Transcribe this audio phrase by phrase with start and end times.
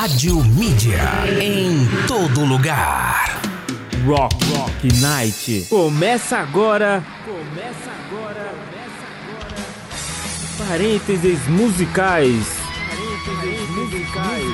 [0.00, 1.02] Rádio Mídia.
[1.42, 3.40] Em todo lugar.
[4.06, 5.66] Rock, Rock Night.
[5.68, 7.04] Começa agora.
[7.24, 8.54] Começa agora.
[8.54, 9.02] Começa
[10.56, 10.68] agora.
[10.68, 12.46] Parênteses musicais.
[13.26, 14.44] Parênteses musicais.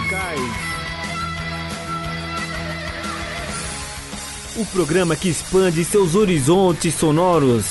[4.57, 7.67] O programa que expande seus horizontes sonoros.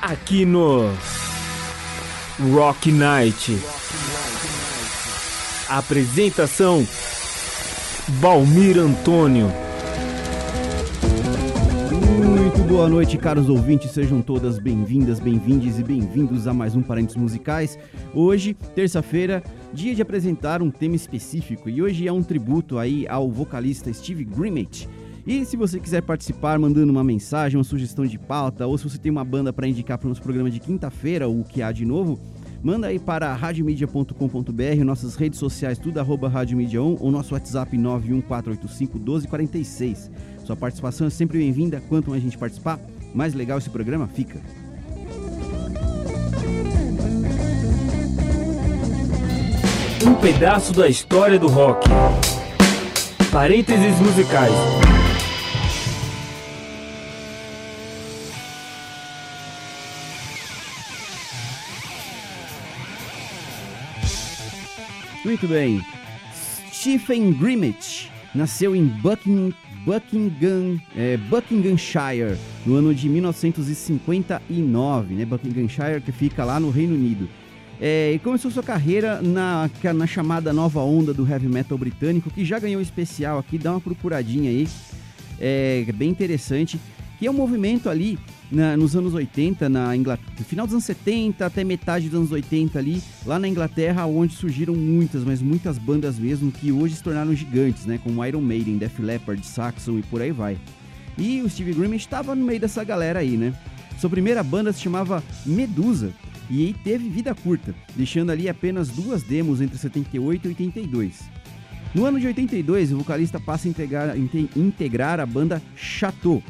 [0.00, 0.90] Aqui no
[2.54, 3.60] Rock Night.
[5.68, 6.86] Apresentação
[8.20, 9.48] Balmir Antônio.
[12.24, 13.90] Muito boa noite, caros ouvintes.
[13.90, 17.76] Sejam todas bem-vindas, bem-vindes e bem-vindos a mais um Parentes Musicais.
[18.14, 23.28] Hoje, terça-feira, dia de apresentar um tema específico e hoje é um tributo aí ao
[23.28, 24.88] vocalista Steve Grimmett.
[25.26, 28.98] E se você quiser participar mandando uma mensagem, uma sugestão de pauta, ou se você
[28.98, 31.84] tem uma banda para indicar para o nosso programa de quinta-feira, o que há de
[31.84, 32.20] novo,
[32.62, 38.98] manda aí para radiomedia.com.br, nossas redes sociais, tudo arroba Rádio 1, ou nosso WhatsApp 91485
[38.98, 40.10] 1246.
[40.44, 41.82] Sua participação é sempre bem-vinda.
[41.88, 42.78] Quanto mais a gente participar,
[43.14, 44.40] mais legal esse programa fica.
[50.06, 51.88] Um pedaço da história do rock.
[53.32, 54.95] Parênteses musicais.
[65.26, 65.84] Muito bem.
[66.72, 69.52] Stephen Grimmett nasceu em Buckingham,
[69.84, 75.24] Buckingham, é, Buckinghamshire no ano de 1959, né?
[75.24, 77.28] Buckinghamshire que fica lá no Reino Unido.
[77.80, 82.44] É, e começou sua carreira na, na chamada nova onda do heavy metal britânico, que
[82.44, 84.68] já ganhou especial aqui, dá uma procuradinha aí,
[85.40, 86.78] é bem interessante,
[87.18, 88.18] que é um movimento ali
[88.50, 92.78] na, nos anos 80, na Inglaterra, final dos anos 70 até metade dos anos 80
[92.78, 97.34] ali, lá na Inglaterra, onde surgiram muitas, mas muitas bandas mesmo, que hoje se tornaram
[97.34, 100.58] gigantes, né, como Iron Maiden, Def Leppard, Saxon e por aí vai.
[101.18, 103.54] E o Steve Grimmett estava no meio dessa galera aí, né?
[103.98, 106.12] Sua primeira banda se chamava Medusa,
[106.50, 111.20] e teve vida curta, deixando ali apenas duas demos entre 78 e 82.
[111.94, 114.14] No ano de 82, o vocalista passa a integrar,
[114.54, 116.42] integrar a banda Chateau,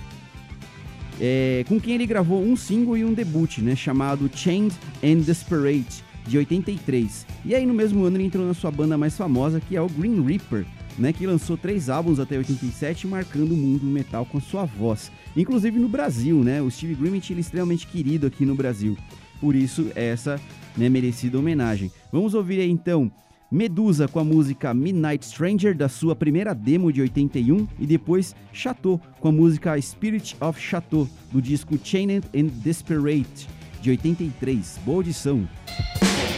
[1.21, 6.05] é, com quem ele gravou um single e um debut, né, chamado Chained and Desperate,
[6.27, 7.27] de 83.
[7.45, 9.89] E aí no mesmo ano ele entrou na sua banda mais famosa, que é o
[9.89, 10.67] Green Reaper,
[10.99, 15.11] né, que lançou três álbuns até 87, marcando o mundo do metal com sua voz.
[15.37, 18.97] Inclusive no Brasil, né, o Steve Grimmett ele é extremamente querido aqui no Brasil.
[19.41, 20.41] Por isso, essa
[20.77, 21.93] né, merecida homenagem.
[22.11, 23.11] Vamos ouvir aí então
[23.51, 29.01] Medusa com a música Midnight Stranger da sua primeira demo de 81 e depois Chateau
[29.21, 33.49] com a música Spirit of Chateau do disco Chained and Desperate
[33.81, 34.81] de 83.
[34.85, 35.49] Boa audição.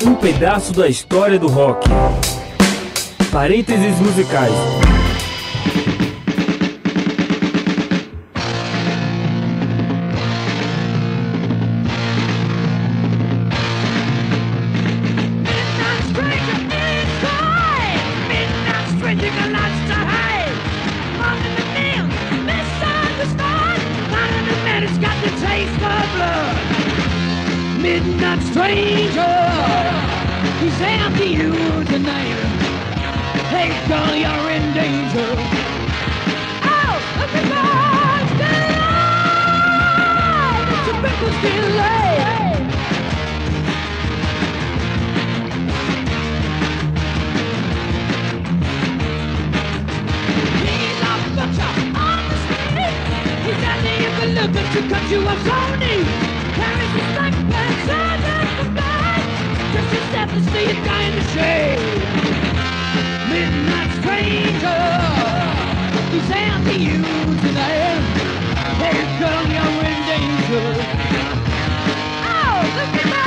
[0.07, 1.89] Um pedaço da história do rock.
[3.33, 4.53] Parênteses musicais.
[54.55, 55.99] that you cut you are phony
[56.59, 59.23] There is respect and service for man
[59.75, 62.03] Just established so you die in the shade.
[63.31, 64.83] Midnight stranger
[66.11, 67.03] Who's after you
[67.45, 68.05] tonight
[68.83, 70.69] Hey girl, you're in danger
[72.23, 73.18] Oh, look at that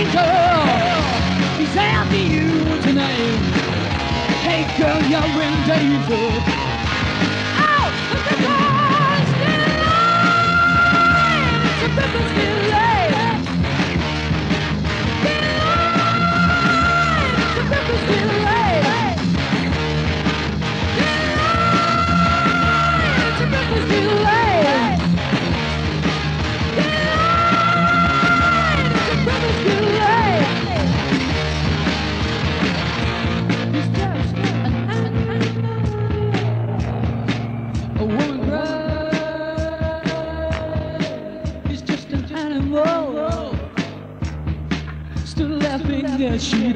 [0.00, 0.32] stranger.
[1.58, 3.40] He's after you tonight.
[4.42, 6.69] Hey girl, you're in danger.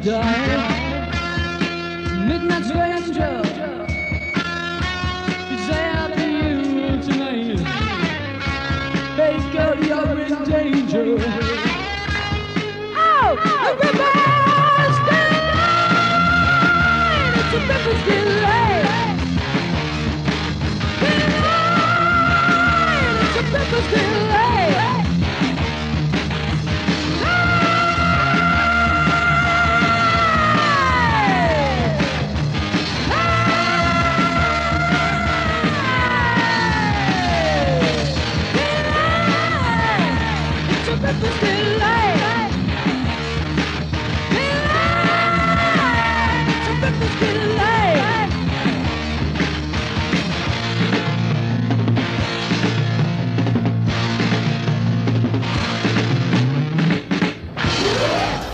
[0.05, 1.09] die.
[2.29, 3.47] Midnight's last job.
[5.51, 5.69] It's
[6.15, 7.59] to you tonight.
[10.21, 11.05] In danger.
[12.97, 13.37] Oh,
[13.81, 13.91] the
[14.77, 15.15] still
[17.39, 18.44] It's still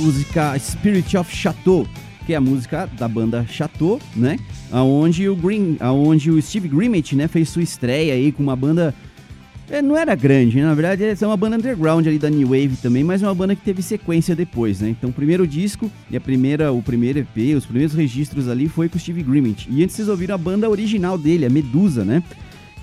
[0.00, 1.86] Música Spirit of Chateau,
[2.24, 4.38] que é a música da banda Chateau, né?
[4.72, 8.94] Aonde o Green, aonde o Steve Grimmett, né, fez sua estreia aí com uma banda
[9.68, 10.64] é, não era grande, né?
[10.64, 13.54] na verdade é uma banda underground ali da New Wave também, mas é uma banda
[13.54, 14.88] que teve sequência depois, né?
[14.88, 18.88] Então o primeiro disco e a primeira, o primeiro EP, os primeiros registros ali foi
[18.88, 19.68] com o Steve Grimmett.
[19.70, 22.20] E antes vocês ouviram a banda original dele, a Medusa, né?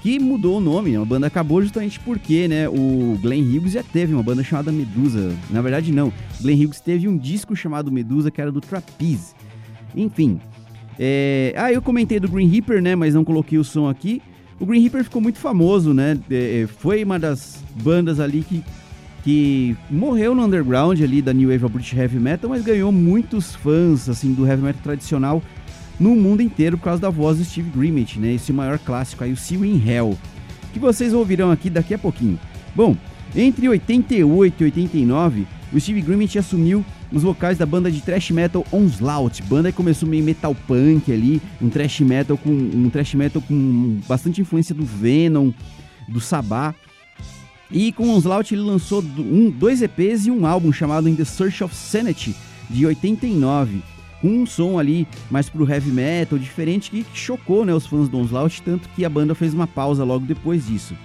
[0.01, 4.13] Que mudou o nome, a banda acabou justamente porque, né, o Glenn Hughes já teve
[4.13, 5.35] uma banda chamada Medusa.
[5.49, 9.33] Na verdade não, o Glenn Hughes teve um disco chamado Medusa que era do Trapeze.
[9.95, 10.39] Enfim,
[10.99, 11.53] é...
[11.57, 14.21] ah, eu comentei do Green Reaper, né, mas não coloquei o som aqui.
[14.59, 16.17] O Green Reaper ficou muito famoso, né?
[16.29, 18.63] É, é, foi uma das bandas ali que,
[19.23, 23.53] que morreu no underground ali da New Wave of British Heavy Metal, mas ganhou muitos
[23.55, 25.43] fãs assim do heavy metal tradicional
[25.99, 28.33] no mundo inteiro por causa da voz do Steve Grimmett, né?
[28.33, 30.17] Esse maior clássico aí, o See in Hell,
[30.73, 32.39] que vocês ouvirão aqui daqui a pouquinho.
[32.75, 32.95] Bom,
[33.35, 38.65] entre 88 e 89, o Steve Grimmett assumiu os vocais da banda de thrash metal
[38.71, 43.41] Onslaught, banda que começou meio metal punk ali, um thrash metal com um thrash metal
[43.41, 45.51] com bastante influência do Venom,
[46.07, 46.73] do Sabá.
[47.69, 51.63] E com Onslaught ele lançou um, dois EPs e um álbum chamado In the Search
[51.63, 52.35] of Sanity
[52.69, 57.85] de 89, com um som ali mais pro heavy metal diferente que chocou né, os
[57.85, 60.95] fãs do Onslaught, tanto que a banda fez uma pausa logo depois disso.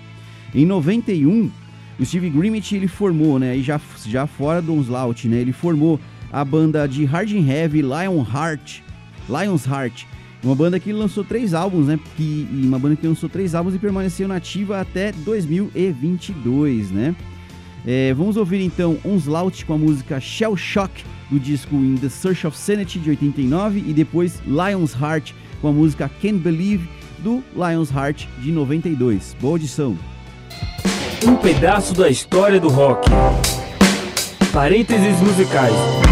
[0.54, 1.50] Em 91,
[1.98, 6.00] o Steve Grimmett ele formou, né, e já, já fora do Onslaught, né, ele formou
[6.32, 8.82] a banda de hard and heavy Lionheart,
[9.28, 10.04] Lions Heart,
[10.42, 13.78] uma banda que lançou três álbuns, né, que, uma banda que lançou três álbuns e
[13.78, 17.14] permaneceu nativa até 2022, né.
[17.84, 22.46] É, vamos ouvir então Onslaught com a música Shell Shock do disco In the Search
[22.46, 26.86] of Sanity de 89 e depois Lions Heart com a música Can't Believe
[27.20, 29.34] do Lions Heart de 92.
[29.40, 29.96] Boa audição!
[31.26, 33.08] Um pedaço da história do rock.
[34.52, 36.11] Parênteses musicais.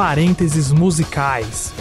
[0.00, 1.74] Parênteses Musicais.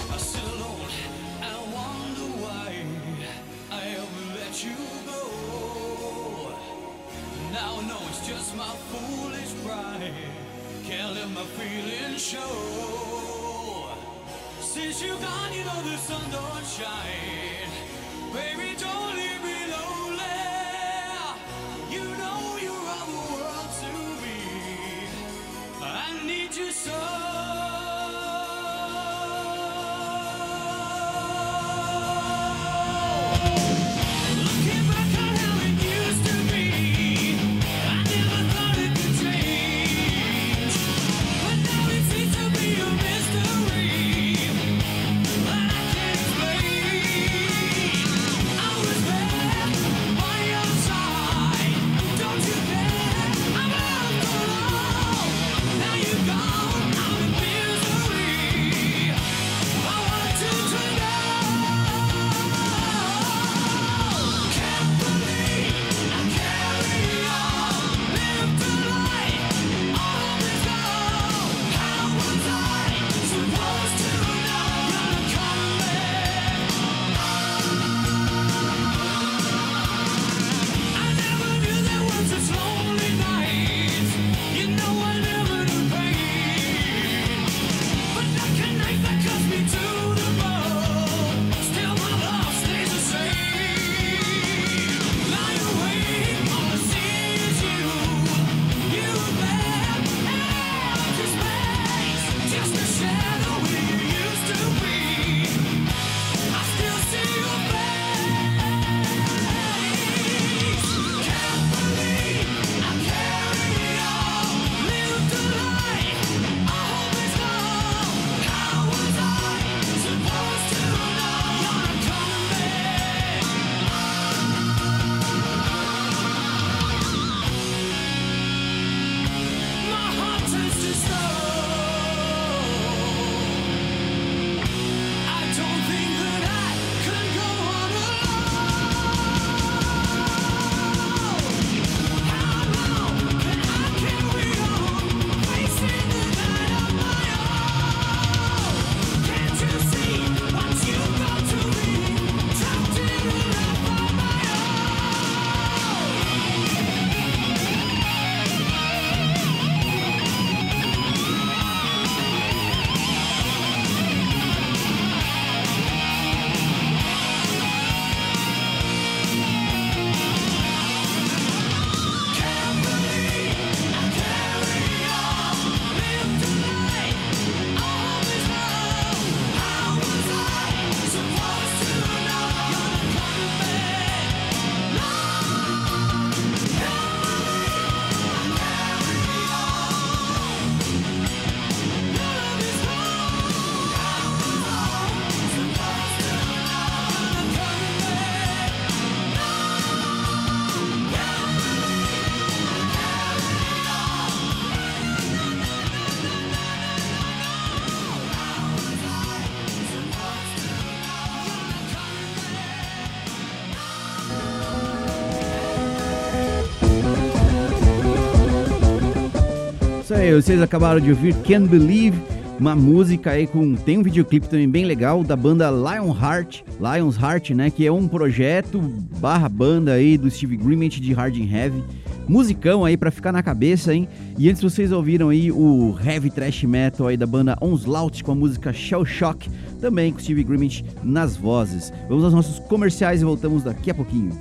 [220.42, 222.18] Vocês acabaram de ouvir Can't Believe,
[222.58, 223.76] uma música aí com.
[223.76, 227.70] Tem um videoclipe também bem legal da banda Lionheart, Lionsheart, né?
[227.70, 228.80] Que é um projeto
[229.20, 231.84] barra banda aí do Steve Grimmett de Hard and Heavy.
[232.26, 234.08] Musicão aí pra ficar na cabeça, hein?
[234.38, 238.36] E antes vocês ouviram aí o heavy thrash metal aí da banda Onslaught com a
[238.36, 239.50] música Shell Shock,
[239.82, 241.92] também com Steve Grimmett nas vozes.
[242.08, 244.32] Vamos aos nossos comerciais e voltamos daqui a pouquinho.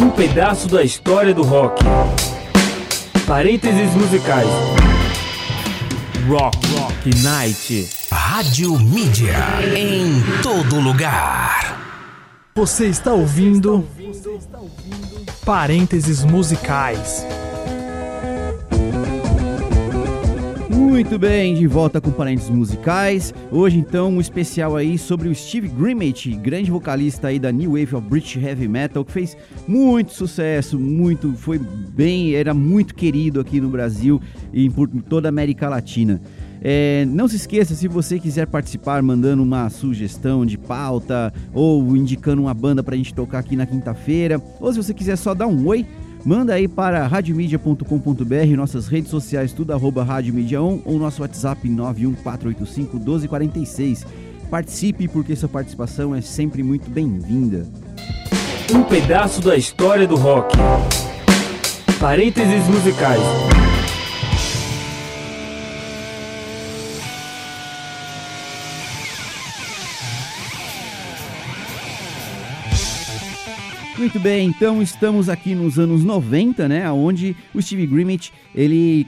[0.00, 1.84] Um pedaço da história do rock.
[3.30, 4.48] Parênteses musicais.
[6.28, 7.88] Rock, Rock Night.
[8.10, 9.36] Rádio Mídia.
[9.72, 11.78] Em todo lugar.
[12.56, 13.86] Você está ouvindo
[15.46, 17.24] Parênteses Musicais.
[21.00, 23.32] Muito bem, de volta com parênteses musicais.
[23.50, 27.96] Hoje então um especial aí sobre o Steve Grimmett, grande vocalista aí da New Wave
[27.96, 29.34] of British Heavy Metal, que fez
[29.66, 34.20] muito sucesso, muito, foi bem, era muito querido aqui no Brasil
[34.52, 36.20] e por toda a América Latina.
[36.60, 42.42] É, não se esqueça, se você quiser participar mandando uma sugestão de pauta ou indicando
[42.42, 45.66] uma banda pra gente tocar aqui na quinta-feira, ou se você quiser só dar um
[45.66, 45.86] oi,
[46.24, 51.66] Manda aí para radiomedia.com.br, nossas redes sociais, tudo arroba Rádio Mídia On, ou nosso WhatsApp
[51.68, 54.04] 91485-1246.
[54.50, 57.66] Participe, porque sua participação é sempre muito bem-vinda.
[58.74, 60.54] Um pedaço da história do rock.
[61.98, 63.22] Parênteses musicais.
[74.00, 79.06] Muito bem, então estamos aqui nos anos 90, né, onde o Steve Grimmett, ele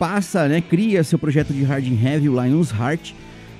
[0.00, 3.12] passa, né, cria seu projeto de hard and heavy, o Lions Heart,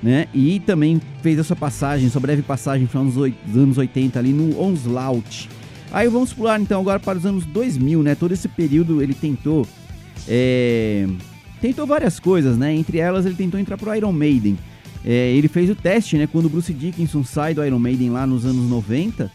[0.03, 4.33] né, e também fez a sua passagem, sua breve passagem oit- dos anos 80 ali
[4.33, 5.49] no Onslaught.
[5.93, 9.65] Aí vamos pular então agora para os anos 2000, né, todo esse período ele tentou,
[10.27, 11.07] é,
[11.61, 14.59] tentou várias coisas, né, entre elas ele tentou entrar pro Iron Maiden.
[15.05, 18.27] É, ele fez o teste, né, quando o Bruce Dickinson sai do Iron Maiden lá
[18.27, 19.31] nos anos 90,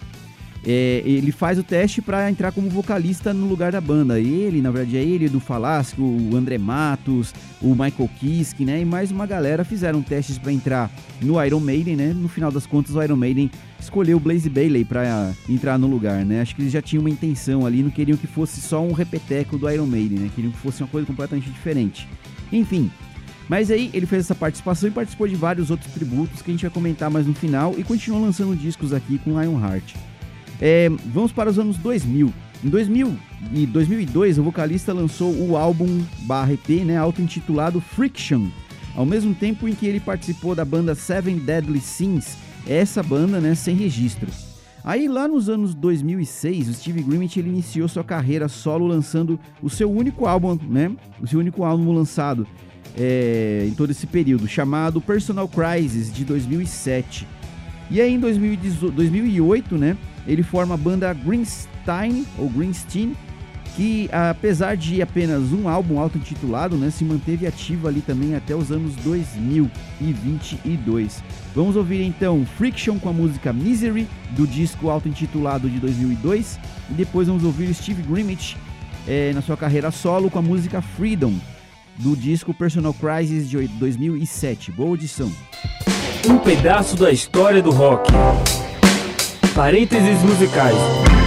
[0.70, 4.20] é, ele faz o teste pra entrar como vocalista no lugar da banda.
[4.20, 8.82] Ele, na verdade, é ele, do Falasco, o André Matos, o Michael Kiske, né?
[8.82, 12.14] E mais uma galera fizeram testes pra entrar no Iron Maiden, né?
[12.14, 13.50] No final das contas, o Iron Maiden
[13.80, 16.42] escolheu o Blaze Bailey pra entrar no lugar, né?
[16.42, 19.58] Acho que eles já tinham uma intenção ali, não queriam que fosse só um repeteco
[19.58, 20.30] do Iron Maiden, né?
[20.36, 22.10] Queriam que fosse uma coisa completamente diferente.
[22.52, 22.92] Enfim,
[23.48, 26.64] mas aí ele fez essa participação e participou de vários outros tributos que a gente
[26.64, 29.96] vai comentar mais no final e continuou lançando discos aqui com Lionheart.
[30.62, 32.34] É, vamos para os anos 2000.
[32.64, 33.16] Em 2000
[33.54, 38.48] e 2002, o vocalista lançou o álbum barra EP, né, auto-intitulado Friction,
[38.96, 42.36] ao mesmo tempo em que ele participou da banda Seven Deadly Sins,
[42.68, 44.28] essa banda, né, sem registro.
[44.84, 49.70] Aí lá nos anos 2006, o Steve Grimmett ele iniciou sua carreira solo lançando o
[49.70, 50.92] seu único álbum, né,
[51.22, 52.48] o seu único álbum lançado
[52.98, 57.28] é, em todo esse período, chamado Personal Crisis de 2007.
[57.92, 63.16] E aí em 2018 2008, né, ele forma a banda Greenstein, ou Greenstein,
[63.76, 68.72] que apesar de apenas um álbum auto-intitulado, né, se manteve ativo ali também até os
[68.72, 71.24] anos 2022.
[71.56, 76.60] Vamos ouvir então Friction com a música Misery, do disco auto-intitulado de 2002,
[76.90, 78.58] e depois vamos ouvir Steve Grimmett
[79.08, 81.36] eh, na sua carreira solo com a música Freedom,
[81.98, 84.72] do disco Personal Crisis de 2007.
[84.72, 85.32] Boa audição.
[86.28, 88.12] Um pedaço da história do rock.
[89.58, 91.27] Parênteses musicais.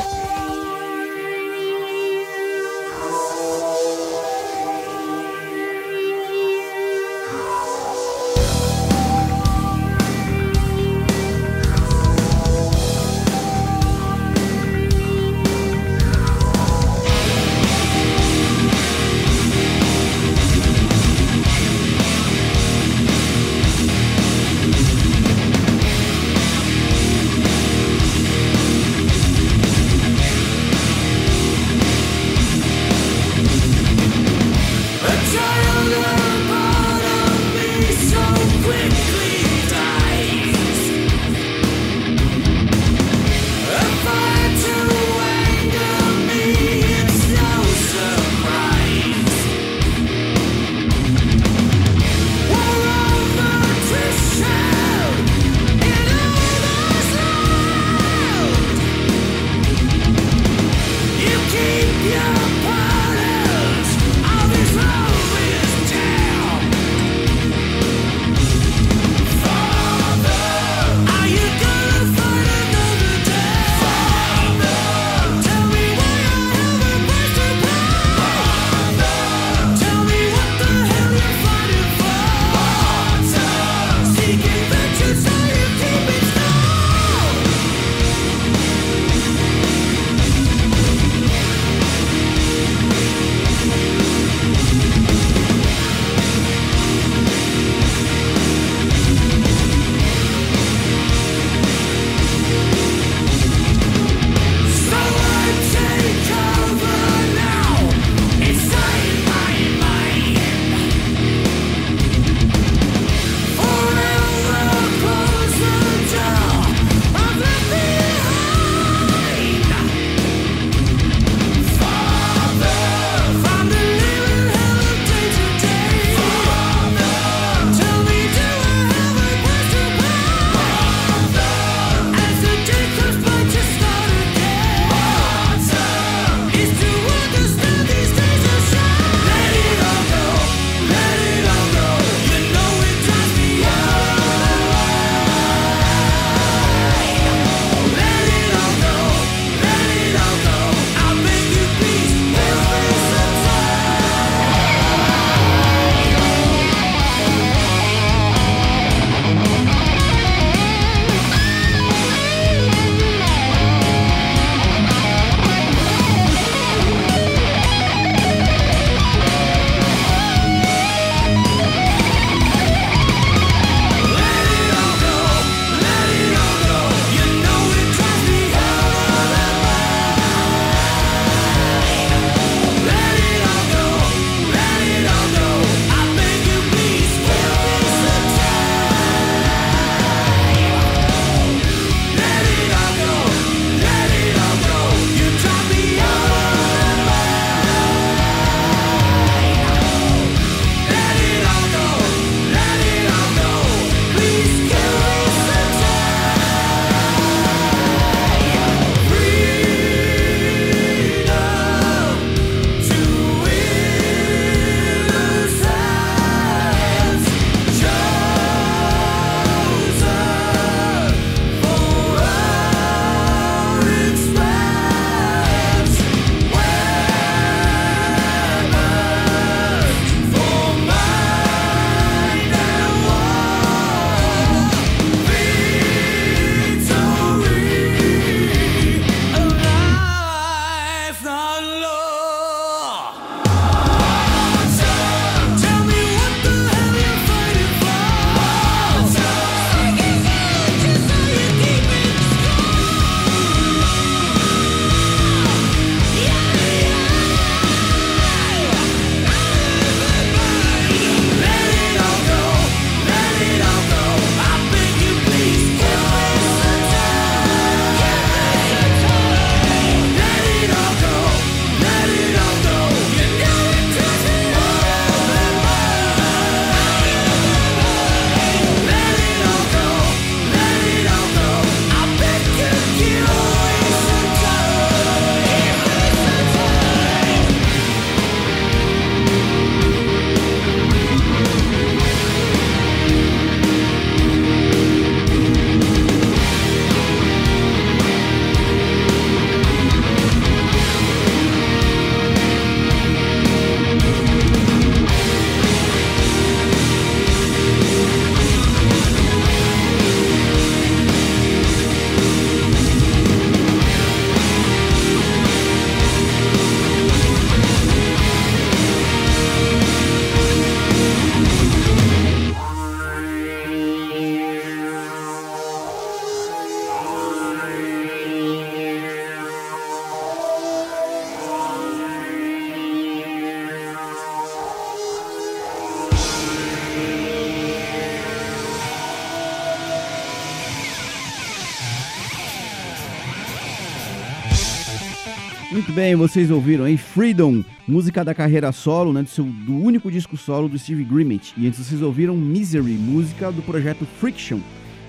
[345.81, 350.37] Muito bem, vocês ouviram Freedom, música da carreira solo, né, do, seu, do único disco
[350.37, 351.55] solo do Steve Grimmett.
[351.57, 354.59] E antes vocês ouviram Misery, música do projeto Friction,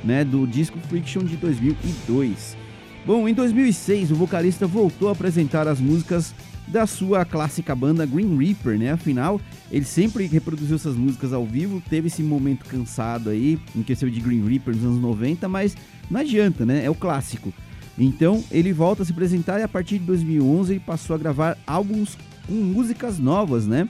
[0.02, 2.56] né, do disco Friction de 2002.
[3.04, 6.34] Bom, em 2006 o vocalista voltou a apresentar as músicas
[6.66, 8.92] da sua clássica banda Green Reaper, né?
[8.92, 9.38] Afinal,
[9.70, 14.42] ele sempre reproduziu essas músicas ao vivo, teve esse momento cansado aí, questão de Green
[14.48, 15.76] Reaper nos anos 90, mas
[16.10, 16.82] não adianta, né?
[16.82, 17.52] É o clássico.
[17.98, 21.58] Então, ele volta a se apresentar e a partir de 2011 ele passou a gravar
[21.66, 22.16] álbuns
[22.46, 23.88] com músicas novas, né?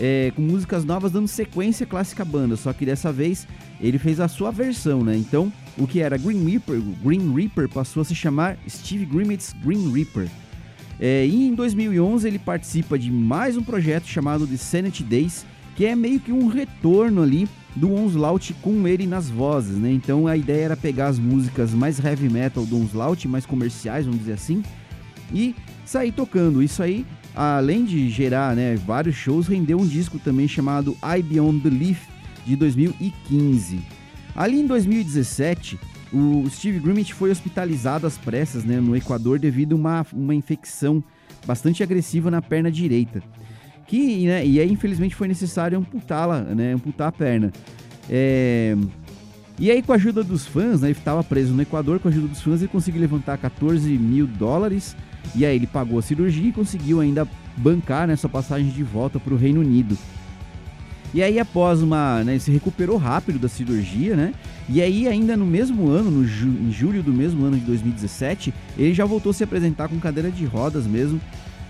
[0.00, 3.48] É, com músicas novas dando sequência à clássica banda, só que dessa vez
[3.80, 5.16] ele fez a sua versão, né?
[5.16, 9.92] Então, o que era Green Reaper, Green Reaper passou a se chamar Steve Grimmett's Green
[9.92, 10.28] Reaper.
[11.00, 15.86] É, e em 2011 ele participa de mais um projeto chamado The Sanity Days, que
[15.86, 17.48] é meio que um retorno ali
[17.78, 19.90] do Onslaught com ele nas vozes, né?
[19.92, 24.20] Então a ideia era pegar as músicas mais heavy metal do Onslaught, mais comerciais, vamos
[24.20, 24.62] dizer assim,
[25.32, 25.54] e
[25.84, 26.62] sair tocando.
[26.62, 31.60] Isso aí, além de gerar né, vários shows, rendeu um disco também chamado I Beyond
[31.60, 32.00] Belief
[32.44, 33.80] de 2015.
[34.34, 35.78] Ali em 2017,
[36.12, 41.02] o Steve Grimmett foi hospitalizado às pressas né, no Equador devido a uma, uma infecção
[41.46, 43.22] bastante agressiva na perna direita.
[43.88, 47.50] Que, né, e aí, infelizmente, foi necessário amputá-la, né, amputar a perna.
[48.08, 48.76] É,
[49.58, 52.10] E aí, com a ajuda dos fãs, né, ele estava preso no Equador, com a
[52.12, 54.94] ajuda dos fãs, ele conseguiu levantar 14 mil dólares.
[55.34, 57.26] E aí, ele pagou a cirurgia e conseguiu ainda
[57.56, 59.98] bancar né, sua passagem de volta para o Reino Unido.
[61.12, 62.22] E aí, após uma.
[62.22, 64.32] Né, ele se recuperou rápido da cirurgia, né?
[64.68, 68.52] E aí, ainda no mesmo ano, no ju- em julho do mesmo ano de 2017,
[68.76, 71.18] ele já voltou a se apresentar com cadeira de rodas mesmo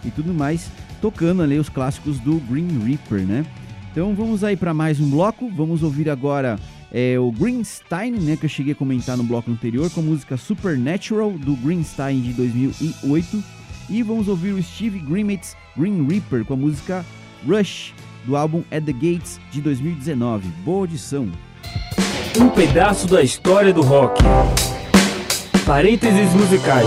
[0.05, 0.69] e tudo mais,
[1.01, 3.45] tocando ali os clássicos do Green Reaper, né?
[3.91, 5.51] Então vamos aí para mais um bloco.
[5.51, 6.59] Vamos ouvir agora
[6.93, 8.37] é, o Greenstein, né?
[8.37, 12.33] Que eu cheguei a comentar no bloco anterior, com a música Supernatural do Greenstein de
[12.33, 13.43] 2008.
[13.91, 17.05] E vamos ouvir o Steve Grimmett's Green Reaper com a música
[17.47, 17.95] Rush
[18.25, 20.49] do álbum At the Gates de 2019.
[20.65, 21.29] Boa audição!
[22.39, 24.23] Um pedaço da história do rock.
[25.67, 26.87] Parênteses musicais.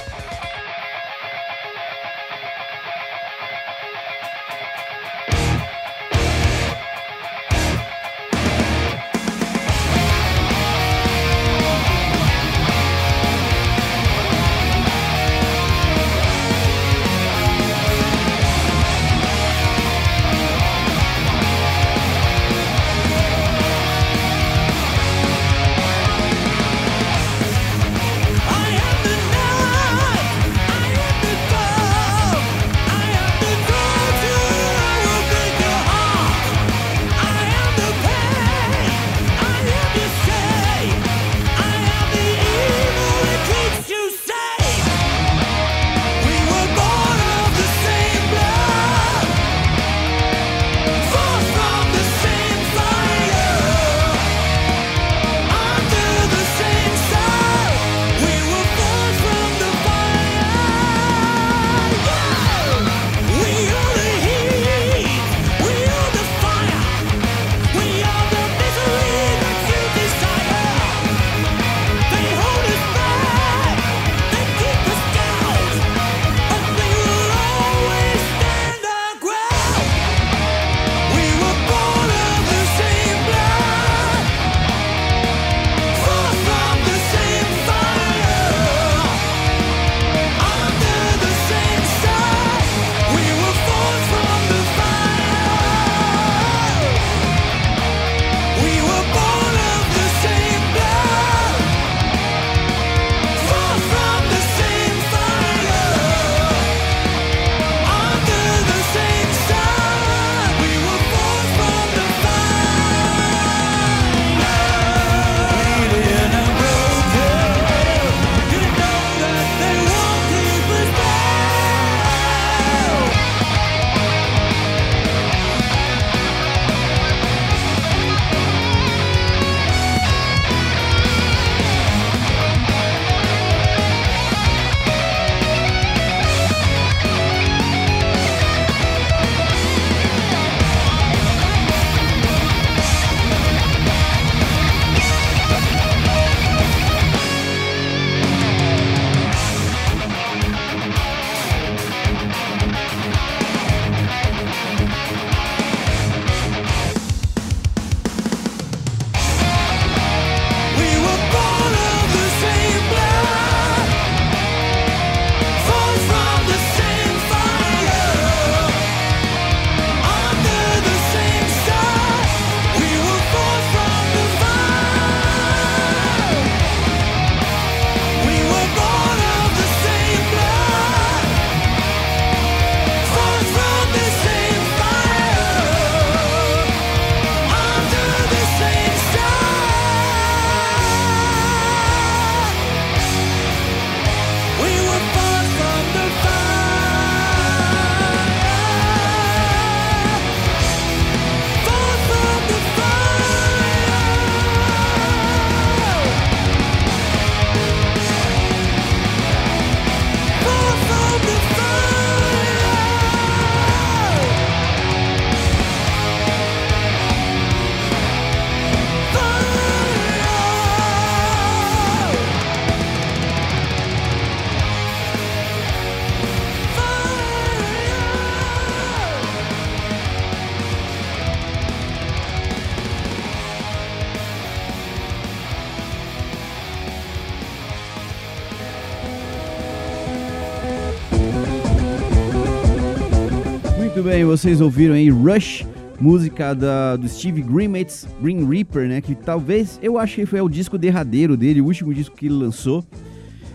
[244.41, 245.63] Vocês ouviram aí Rush
[245.99, 248.99] música da, do Steve Grimmett's Green Reaper, né?
[248.99, 252.83] Que talvez, eu que foi o disco derradeiro dele, o último disco que ele lançou.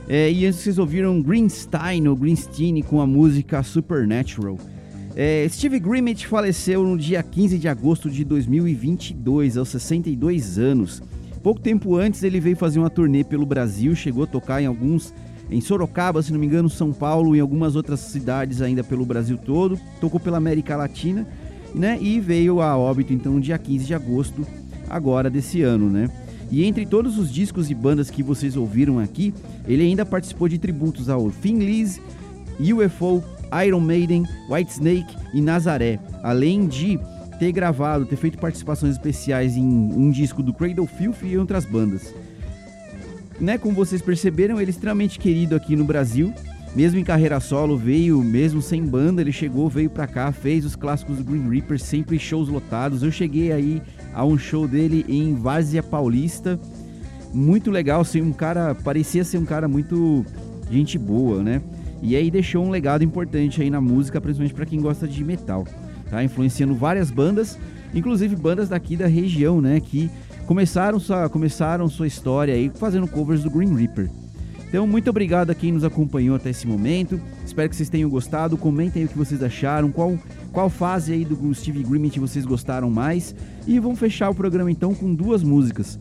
[0.09, 4.61] É, e antes vocês ouviram Greenstein ou Greenstein com a música Supernatural.
[5.17, 11.03] É, Steve Grimmett faleceu no dia 15 de agosto de 2022, aos 62 anos.
[11.43, 15.13] Pouco tempo antes ele veio fazer uma turnê pelo Brasil, chegou a tocar em alguns
[15.51, 19.39] em Sorocaba, se não me engano, São Paulo e algumas outras cidades ainda pelo Brasil
[19.39, 19.79] todo.
[20.01, 21.27] Tocou pela América Latina,
[21.75, 21.99] né?
[22.01, 24.47] E veio a óbito então no dia 15 de agosto
[24.89, 26.11] agora desse ano, né?
[26.51, 29.35] E entre todos os discos e bandas que vocês ouviram aqui,
[29.67, 32.01] ele ainda participou de tributos ao Lizzy,
[32.61, 33.23] UFO,
[33.65, 36.99] Iron Maiden, Whitesnake e Nazaré, além de
[37.39, 42.15] ter gravado, ter feito participações especiais em um disco do Cradle Filth e outras bandas.
[43.41, 46.33] Né, como vocês perceberam, ele é extremamente querido aqui no Brasil.
[46.75, 50.77] Mesmo em carreira solo, veio, mesmo sem banda, ele chegou, veio pra cá, fez os
[50.77, 53.03] clássicos do Green Reaper, sempre shows lotados.
[53.03, 53.83] Eu cheguei aí
[54.13, 56.59] a um show dele em Várzea Paulista.
[57.33, 60.25] Muito legal, assim, um cara, parecia ser um cara muito
[60.71, 61.63] gente boa, né?
[62.03, 65.67] E aí deixou um legado importante aí na música, principalmente pra quem gosta de metal,
[66.11, 66.23] tá?
[66.23, 67.59] Influenciando várias bandas,
[67.95, 70.11] inclusive bandas daqui da região, né, que
[70.47, 74.09] começaram sua, começaram sua história aí fazendo covers do Green Reaper.
[74.69, 77.21] Então, muito obrigado a quem nos acompanhou até esse momento.
[77.45, 78.57] Espero que vocês tenham gostado.
[78.57, 80.19] Comentem aí o que vocês acharam, qual,
[80.53, 83.35] qual fase aí do Steve Grimmett vocês gostaram mais.
[83.67, 85.99] E vamos fechar o programa então com duas músicas.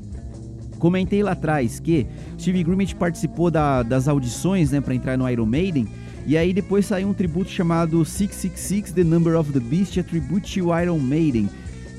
[0.80, 2.06] Comentei lá atrás que
[2.40, 5.88] Steve Grimmett participou da- das audições, né, para entrar no Iron Maiden.
[6.28, 10.60] E aí depois saiu um tributo chamado 666 The Number of the Beast, a tribute
[10.60, 11.48] to Iron Maiden,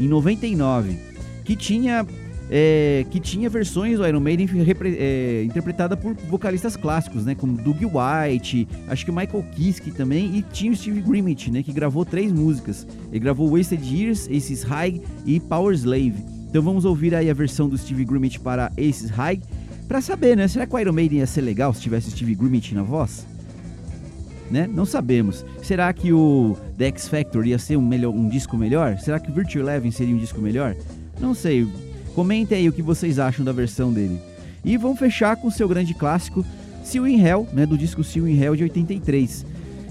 [0.01, 0.99] em 99,
[1.45, 2.05] que tinha
[2.51, 4.49] é, que tinha versões do Iron Maiden
[4.99, 10.43] é, interpretada por vocalistas clássicos, né, como Doug White, acho que Michael Kiske também, e
[10.43, 12.87] tinha o Steve Grimmett, né, que gravou três músicas.
[13.11, 16.15] Ele gravou Wasted Years, Aces High e Power Slave.
[16.49, 19.41] Então vamos ouvir aí a versão do Steve Grimmett para Aces High,
[19.89, 22.75] pra saber, né, será que o Iron Maiden ia ser legal se tivesse Steve Grimmett
[22.75, 23.27] na voz?
[24.49, 24.69] Né?
[24.73, 25.45] Não sabemos.
[25.61, 28.97] Será que o The X Factor ia ser um, melhor, um disco melhor?
[28.99, 30.77] Será que o Virtual Eleven seria um disco melhor?
[31.21, 31.67] Não sei.
[32.17, 34.19] Comentem aí o que vocês acham da versão dele.
[34.65, 36.43] E vamos fechar com o seu grande clássico,
[36.83, 39.45] Seal in Hell, né, do disco Seal in Hell de 83.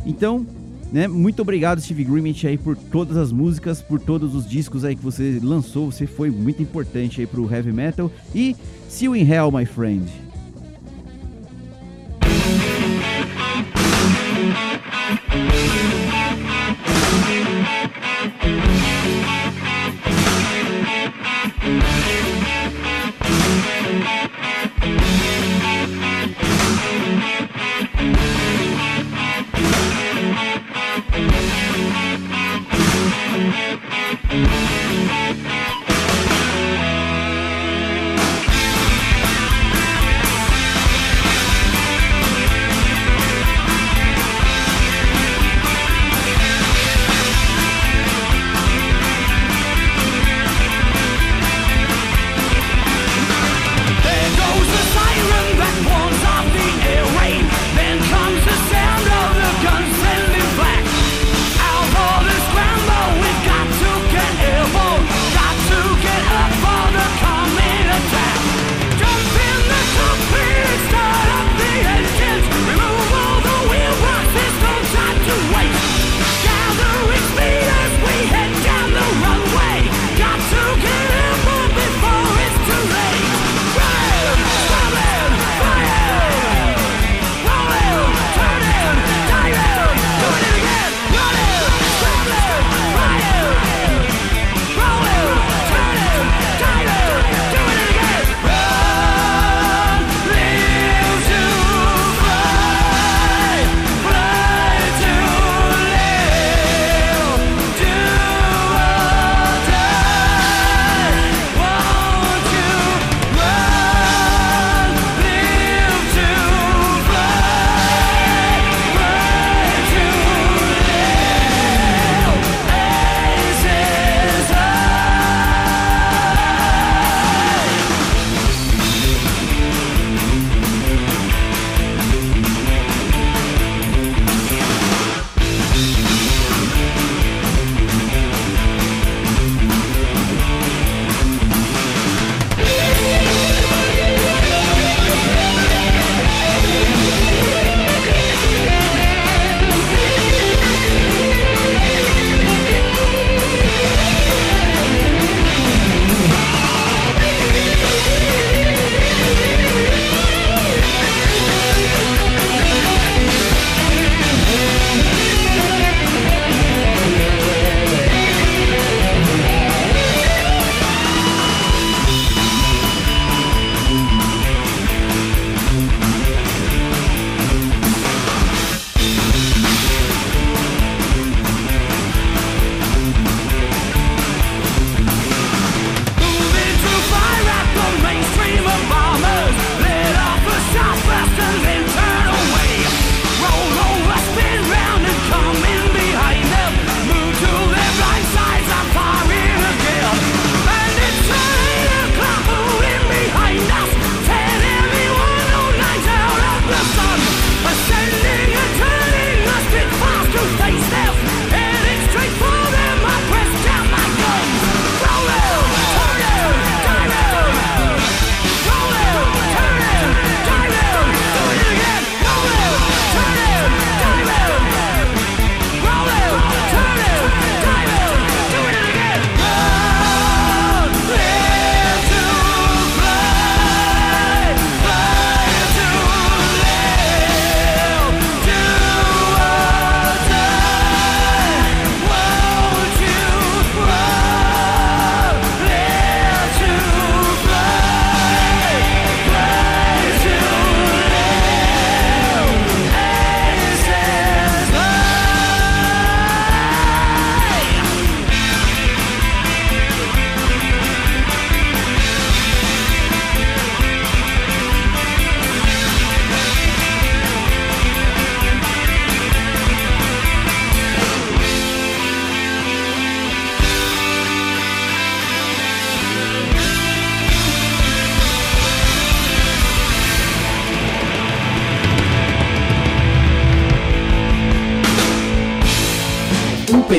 [0.08, 0.44] Então,
[0.92, 4.96] né, muito obrigado Steve Grimmett aí por todas as músicas, por todos os discos aí
[4.96, 8.56] que você lançou, você foi muito importante aí pro heavy metal e
[8.90, 10.25] Seal in Hell, my friend.